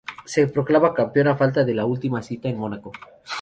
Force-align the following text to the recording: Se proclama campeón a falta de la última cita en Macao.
Se 0.33 0.41
proclama 0.53 0.95
campeón 0.99 1.27
a 1.27 1.35
falta 1.41 1.61
de 1.63 1.75
la 1.75 1.85
última 1.85 2.23
cita 2.23 2.49
en 2.49 2.57
Macao. 2.59 2.91